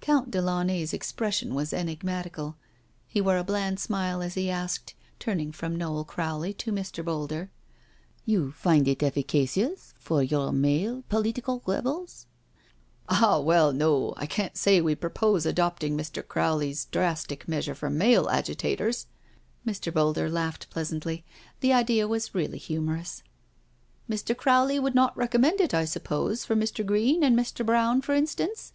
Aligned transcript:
Count 0.00 0.28
de 0.32 0.40
Latmay^s 0.42 0.92
expression 0.92 1.54
was 1.54 1.72
enigmatical. 1.72 2.56
He 3.06 3.20
wore 3.20 3.36
a 3.36 3.44
bland 3.44 3.78
smile 3.78 4.20
as 4.22 4.34
he 4.34 4.50
asked, 4.50 4.94
turning 5.20 5.52
from 5.52 5.76
Noel 5.76 6.02
Crowley 6.02 6.52
to 6.54 6.72
Mr. 6.72 7.04
Boulder:" 7.04 7.48
You 8.34 8.50
find 8.50 8.88
it 8.88 9.04
efficacious 9.04 9.94
for 9.96 10.20
your 10.20 10.50
male 10.52 11.04
political 11.08 11.62
rebels? 11.64 12.26
""Oh, 13.08 13.16
ah, 13.38 13.38
well, 13.38 13.72
no» 13.72 14.14
I 14.16 14.26
can't 14.26 14.56
say 14.56 14.80
we 14.80 14.96
propose 14.96 15.46
adopting 15.46 15.96
Mr. 15.96 16.26
Crowley's 16.26 16.86
drastic 16.86 17.46
measure 17.46 17.76
for 17.76 17.88
male 17.88 18.28
agitators." 18.30 19.06
Mr. 19.64 19.94
Boulder 19.94 20.28
laughed 20.28 20.68
pleasantly. 20.70 21.24
The 21.60 21.72
idea 21.72 22.08
was 22.08 22.34
really 22.34 22.58
humorous. 22.58 23.22
"Mr. 24.10 24.36
Crowley 24.36 24.80
would 24.80 24.96
not 24.96 25.16
recommend 25.16 25.60
it, 25.60 25.72
I 25.72 25.84
suppose, 25.84 26.44
for 26.44 26.56
Mr. 26.56 26.84
Greene 26.84 27.22
and 27.22 27.38
Mr. 27.38 27.64
Browne, 27.64 28.02
for 28.02 28.12
instance?" 28.16 28.72